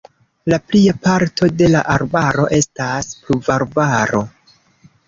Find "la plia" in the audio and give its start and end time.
0.53-0.95